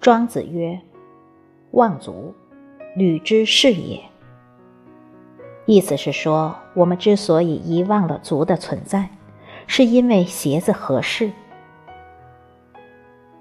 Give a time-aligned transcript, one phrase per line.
[0.00, 0.80] 庄子曰
[1.72, 2.32] ：“望足，
[2.96, 4.00] 履之是也。”
[5.66, 9.10] 意思是说，我们之所以遗忘了足的存在，
[9.66, 11.30] 是因为鞋子合适。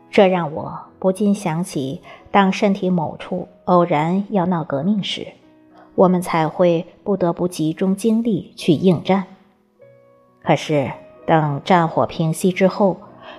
[0.09, 2.01] 这让我不禁想起，
[2.31, 5.27] 当身体某处偶然要闹革命时，
[5.93, 9.25] 我们才会不得不集中精力去应战。
[10.43, 10.91] 可是，
[11.25, 12.97] 等战火平息之后，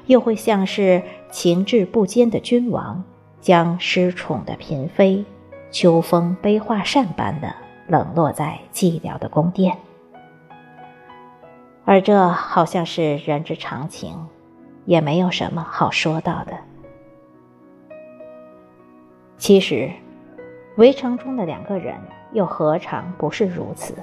[0.09, 3.05] 又会像是情志不坚的君王，
[3.41, 5.25] 将失宠的嫔妃
[5.71, 7.55] 秋风悲画扇般的。
[7.91, 9.75] 冷落在寂寥的宫殿，
[11.87, 14.15] 而这好像是人之常情，
[14.85, 16.52] 也没有什么好说到的。
[19.38, 19.91] 其实，
[20.77, 21.97] 围城中的两个人
[22.32, 23.95] 又何尝不是如此？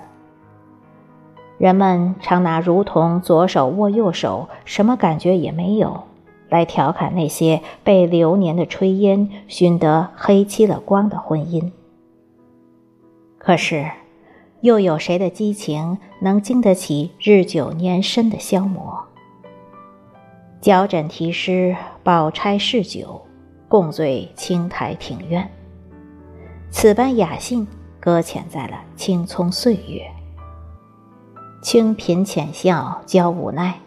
[1.58, 6.04] 人们常拿如同左手握右手，什么感觉也没有，
[6.50, 11.72] 来调侃那些被流年的炊烟熏得黑漆了光的婚姻。
[13.38, 13.90] 可是，
[14.62, 19.06] 又有谁的激情能经得起日久年深的消磨？
[20.60, 23.22] 交枕题诗，宝钗试酒，
[23.70, 25.48] 共醉青台庭院。
[26.72, 27.66] 此般雅兴，
[28.00, 30.15] 搁浅在了青葱岁月。
[31.66, 33.80] 清贫浅笑娇无奈，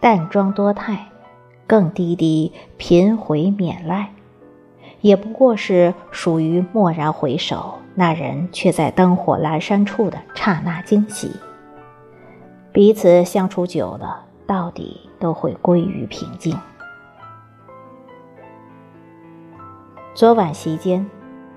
[0.00, 1.12] 淡妆多态，
[1.64, 4.10] 更低低频回缅赖，
[5.00, 7.76] 也不过是属于蓦然回首。
[7.94, 11.30] 那人却在灯火阑珊处的刹那惊喜。
[12.72, 16.58] 彼此相处久了，到底都会归于平静。
[20.16, 21.08] 昨晚席间，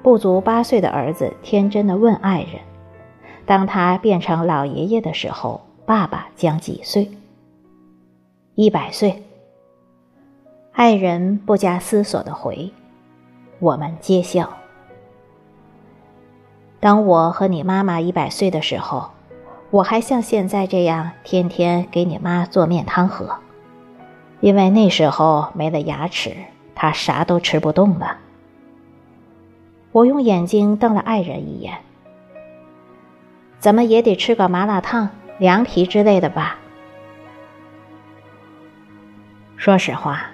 [0.03, 2.61] 不足八岁的儿子天真的问爱人
[3.47, 7.09] ：“当他变成老爷爷的时候，爸爸将几岁
[8.53, 9.23] ？”“一百岁。”
[10.73, 12.71] 爱人不加思索的回
[13.57, 14.57] ：“我们皆笑。”
[16.79, 19.09] 当我和你妈妈一百岁的时候，
[19.71, 23.37] 我还像现在这样天天给你妈做面汤喝，
[24.41, 26.35] 因为那时候没了牙齿，
[26.75, 28.17] 她啥都吃不动了。
[29.91, 31.79] 我用眼睛瞪了爱人一眼，
[33.59, 35.09] 怎么也得吃个麻辣烫、
[35.39, 36.57] 凉皮之类的吧？
[39.55, 40.29] 说实话，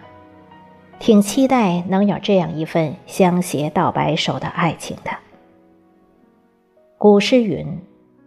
[1.00, 5.12] 挺期待能有这样一份相携到白首的爱情的。
[6.98, 7.66] 古诗云：“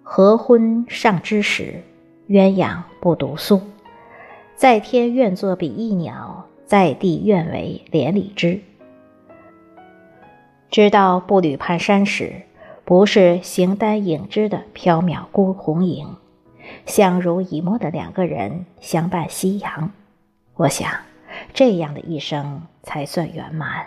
[0.02, 1.82] 合婚尚之时，
[2.28, 3.60] 鸳鸯不独宿。
[4.54, 8.60] 在天愿作比翼鸟，在地愿为连理枝。”
[10.70, 12.42] 知道步履蹒跚时，
[12.86, 16.16] 不是形单影只的缥缈孤鸿影，
[16.86, 19.90] 相濡以沫的两个人相伴夕阳。
[20.54, 20.88] 我想，
[21.52, 23.86] 这样的一生才算圆满。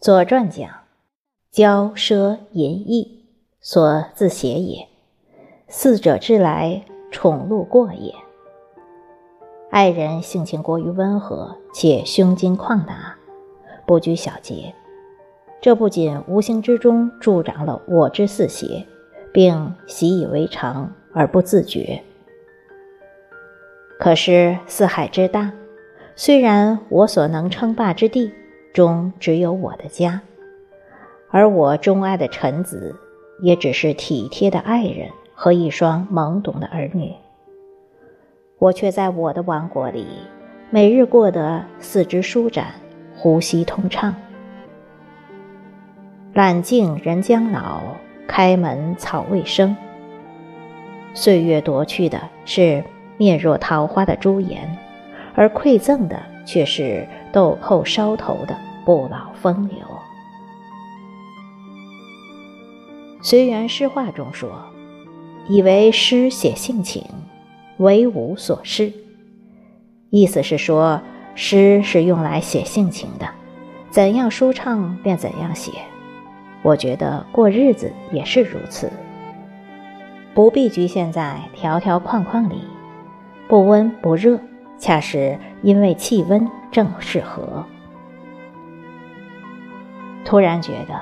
[0.00, 0.68] 左传》讲。
[1.52, 3.26] 骄奢淫逸，
[3.60, 4.88] 所自谐也；
[5.68, 8.14] 四者之来，宠禄过也。
[9.70, 13.16] 爱人性情过于温和，且胸襟旷达，
[13.84, 14.74] 不拘小节，
[15.62, 18.84] 这不仅无形之中助长了我之四邪，
[19.32, 22.02] 并习以为常而不自觉。
[23.96, 25.52] 可是四海之大，
[26.16, 28.32] 虽然我所能称霸之地，
[28.74, 30.20] 终只有我的家。
[31.30, 32.96] 而我钟爱的臣子，
[33.40, 37.12] 也只是体贴的爱人和一双懵懂的儿女。
[38.58, 40.08] 我却在我的王国里，
[40.70, 42.72] 每日过得四肢舒展，
[43.16, 44.12] 呼吸通畅。
[46.34, 47.82] 揽镜人将老，
[48.26, 49.76] 开门草未生。
[51.12, 52.82] 岁月夺去的是
[53.18, 54.78] 面若桃花的朱颜，
[55.34, 58.56] 而馈赠的却是豆蔻梢头的
[58.86, 59.76] 不老风流。
[63.20, 64.50] 随园诗话中说
[65.50, 67.04] ：“以为诗写性情，
[67.76, 68.90] 为吾所示。”
[70.08, 70.98] 意思是说，
[71.34, 73.28] 诗是用来写性情的，
[73.90, 75.72] 怎样舒畅便怎样写。
[76.62, 78.90] 我觉得过日子也是如此，
[80.34, 82.62] 不必局限在条条框框里，
[83.48, 84.38] 不温不热，
[84.78, 87.64] 恰是因为气温正适合。
[90.24, 91.00] 突然觉得。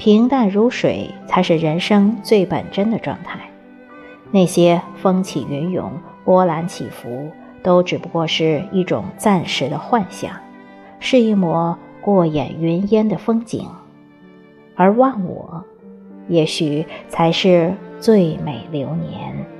[0.00, 3.50] 平淡如水才是人生最本真的状态，
[4.30, 5.90] 那些风起云涌、
[6.24, 7.32] 波澜起伏，
[7.64, 10.30] 都只不过是一种暂时的幻想，
[11.00, 13.66] 是一抹过眼云烟的风景，
[14.78, 15.64] 而忘我，
[16.28, 19.57] 也许才是最美流年。